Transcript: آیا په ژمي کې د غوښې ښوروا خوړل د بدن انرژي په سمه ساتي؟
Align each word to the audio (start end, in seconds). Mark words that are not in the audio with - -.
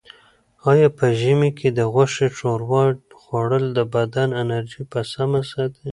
آیا 0.71 0.87
په 0.97 1.05
ژمي 1.19 1.51
کې 1.59 1.67
د 1.77 1.79
غوښې 1.93 2.27
ښوروا 2.37 2.83
خوړل 3.21 3.65
د 3.77 3.79
بدن 3.95 4.29
انرژي 4.41 4.83
په 4.91 4.99
سمه 5.13 5.41
ساتي؟ 5.51 5.89